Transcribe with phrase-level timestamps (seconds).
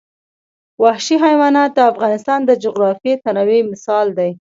[0.83, 4.31] وحشي حیوانات د افغانستان د جغرافیوي تنوع مثال دی.